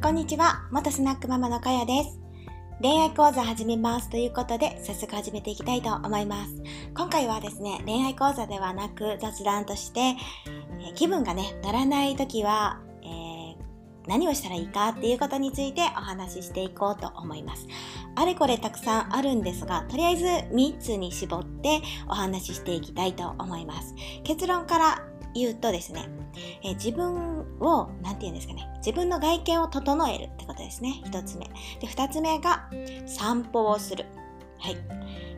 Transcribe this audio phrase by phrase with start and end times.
[0.00, 2.20] こんにちは、元スナックママのかやです。
[2.80, 6.54] 恋愛講座始めますということで、早速始めていきたいと思います。
[6.96, 10.14] 今回はですね、恋愛講座ではなく雑談として、え、
[10.94, 13.56] 気分がね、乗らない時は、えー、
[14.06, 17.66] 何をしたらいいかっていうことについてお話ししていこうと思います。
[18.14, 23.96] あれこれたくさんあるんですが、とりあえず3つに絞ってお話ししていきたいと思います。
[24.22, 25.04] 結論から
[25.38, 26.08] 言うとですね、
[26.62, 31.00] え自分を、なんて言うんですかね、自分の外見を整えるってことですね。
[31.04, 31.46] 一つ目。
[31.80, 32.68] で、二つ目が
[33.06, 34.06] 散歩をする。
[34.58, 34.76] はい。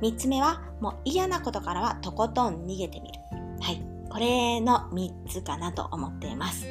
[0.00, 3.20] 三つ目は、もう嫌なことからはとことん逃げてみる。
[3.60, 3.80] はい。
[4.10, 6.66] これの三つかなと思っています。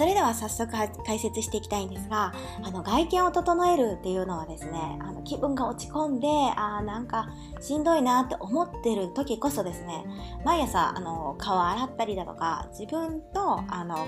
[0.00, 0.72] それでは早速
[1.04, 2.32] 解説していきたいんですが、
[2.62, 7.28] あの外見を整えるっていうのはですね、あの気分が落ち込んで、ああ、なんか
[7.60, 10.06] しんどいなって思ってる時こそですね、
[10.42, 14.06] 毎朝あの顔洗ったりだとか、自分とあの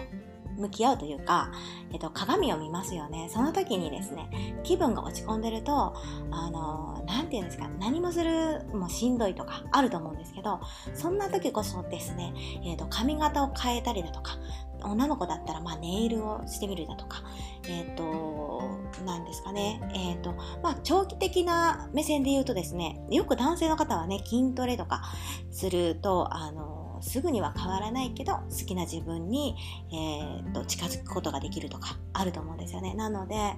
[0.57, 1.51] 向き合うというか、
[1.93, 3.29] えっと、鏡を見ますよね。
[3.31, 4.29] その時にですね、
[4.63, 5.95] 気分が落ち込んでると、
[6.31, 10.61] あの、なんて言うんですか、何もするもしんどいとかあると思うんですけど、
[10.95, 12.33] そんな時こそですね、
[12.65, 14.39] えっと、髪型を変えたりだとか、
[14.85, 17.23] 女の子だったら、まあ、ネイルをしてみるだとか、
[17.69, 18.63] えっ、ー、と、
[19.05, 25.03] なんですかね、えっ、ー、と、まあ、長期的な目線で言うとですね、よく男性の方はね、筋トレとか
[25.51, 29.57] すると、あの、すぐには変わらないけど好きな自分に、
[29.93, 32.95] えーと、近づくことができるとかあると思うんですよね。
[32.95, 33.57] なので、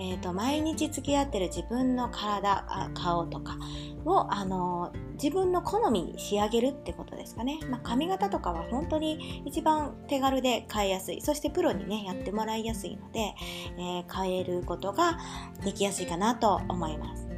[0.00, 3.58] えーと、毎日付き合ってる自分の体あ顔とか
[4.06, 4.92] を、あの
[5.22, 11.20] 自分の好みに仕上げるってことですかね、まあ、髪型とかは本当に一番手軽で変えやすい。
[11.20, 13.34] そしてプロにねやってもらいやすいので、
[13.76, 15.18] えー、変えることが
[15.62, 17.29] できやすいかなと思います。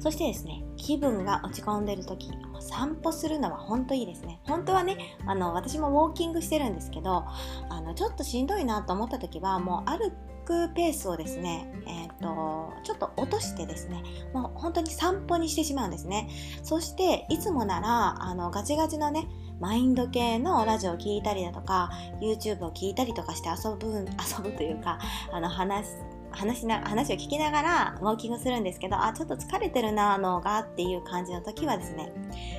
[0.00, 4.40] そしてですね気分が落ち込んでる時散歩するのは本当いいですね。
[4.44, 7.24] 本当はねあの私もウォーキングしてるんですけど
[7.68, 10.12] あのちょっとしんどいなと思った時はもう歩
[10.44, 14.02] くペースをですね、えーと、ちょっと落としてですね
[14.32, 16.28] もう本当に散歩にしてしまうんですね。
[16.62, 19.28] そしていつもならあのガチガチのね
[19.60, 21.90] マインド系のラジオを聴いたりだとか
[22.20, 24.98] YouTube を聴いたりとかして遊ぶ遊ぶというか
[25.32, 25.86] あの話
[26.30, 32.12] 話な話を聞きながらウォーキングするんですけどあちょっと疲れてるな脳がっていう感じの時はですね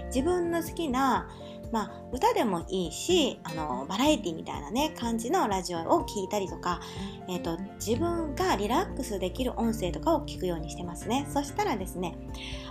[0.07, 1.29] 自分の好きな
[1.71, 6.79] まあ、歌でもいいしあのバラエティみたいなね感じのラジオを聴いたりとか、
[7.27, 11.27] えーと、自分がリラックスできる音声とかを聞くようにしてますね。
[11.31, 12.15] そしたらですね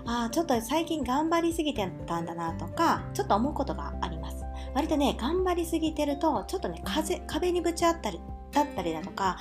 [0.05, 4.45] あちょっと最近頑張りすぎてたんだなとかちょっと思うことがあります。
[4.75, 8.21] 割とね頑張りすぎてるとちょっとね風壁にぶち当たり
[8.53, 9.39] だったりだとか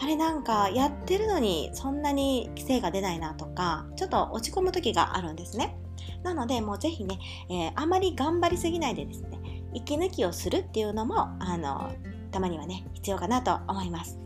[0.00, 5.76] あれなんかやってるのにそんなに精が出ないなとかちょっと落ち込む時があるんですね。
[6.22, 7.18] なのでもうぜひね、
[7.50, 9.38] えー、あまり頑張りすぎないでですね
[9.74, 11.92] 息抜きをするっていうのもあの
[12.30, 14.18] たまにはね必要かなと思います。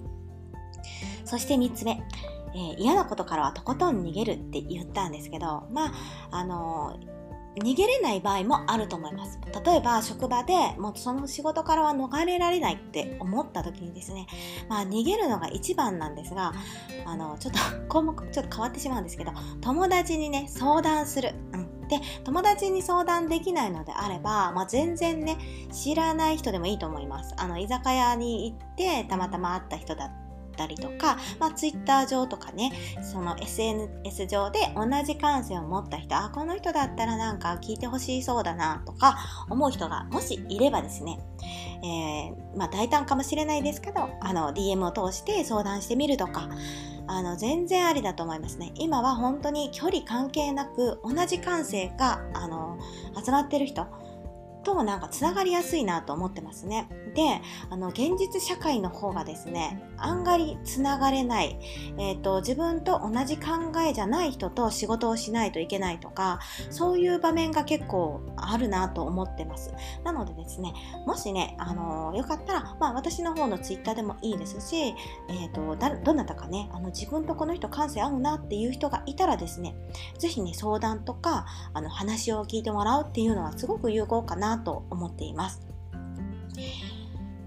[1.25, 2.01] そして3つ目
[2.55, 5.93] えー、嫌なことからはとことん逃げるって言ったんですけどまあ
[6.31, 6.99] あの
[7.59, 9.39] 逃げれない場合もあると思います。
[9.65, 14.27] 例えば職場でもうその仕事からは逃れられないって思った時にですね、
[14.69, 16.53] まあ逃げるのが一番なんですが、
[17.05, 17.59] あの、ちょっと
[17.89, 21.35] 項目ちょっと変わってしまうんですけど、友達にね、相談する。
[21.53, 21.89] うん。
[21.89, 25.39] で、友達に相談できないのであれば、まあ全然ね、
[25.73, 27.35] 知らない人でもいいと思います。
[27.39, 30.28] あの、居酒屋に行ってたまたま会った人だった
[30.59, 39.17] ったりとか、まあ、Twitter 上とかね、その SNS 上で同じ感性を持った人、あ、この人だったらなんか聞いてほしいそうだなとか
[39.49, 41.21] 思う人がもしいればですね、
[41.85, 46.49] えー、まあ大胆かもしれないですけど、あの DM を通して相談してみるとか、
[47.07, 48.73] あの全然ありだと思いますね。
[48.75, 52.79] 今は本当に距離関係なく同じ感性があの
[53.25, 53.87] 集まってる人、
[54.75, 56.89] となんかつながりやすいなと思ってますね。
[57.15, 57.41] で、
[57.71, 61.59] あの、現実社会の方がですね、案外つながれない、
[61.99, 66.41] えっ、ー、と、自分と同じ考えじゃない人と仕事をしないといけないとか、
[66.71, 69.73] そういう場面が結構あるなと思ってます。
[70.05, 70.75] なのでですね、
[71.07, 74.95] もしね、あの、よかったら、まあ私の方のツイッターでもいいですし、
[75.29, 79.75] えっ、ー、と、どなたかね、あの、自分とこの人感性合うなっていう人がいたらですね、
[80.19, 85.67] ぜひね、相談とか、あの、話を聞いてもらうっていうのはすごく有効かなと思っています。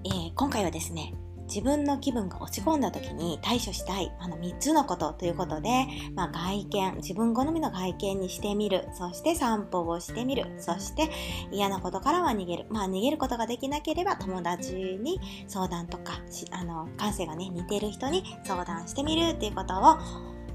[0.03, 1.13] えー、今回はですね、
[1.47, 5.85] 自分の気分が落ち込んだ時に対処したいあの3つのことということで、
[6.15, 11.09] まあ、外見、自分好みの外見にしてみる、そして散歩をしてみる、そして
[11.51, 12.65] 嫌なことからは逃げる。
[12.69, 16.13] まあ逃げることができなければ友達に相談とか、
[16.51, 19.97] あの、感性がね、似てる人に相談してみるっていうことを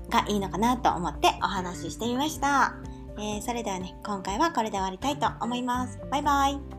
[0.08, 2.95] がいいのかなと思ってお話ししてみました。
[3.18, 5.98] えー、それではね、今回はこれで終わりたいと思います。
[6.10, 6.75] バイバイ。